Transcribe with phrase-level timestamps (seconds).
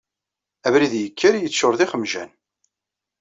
[0.67, 2.29] Abrid yekker, yeččur d ixemjan.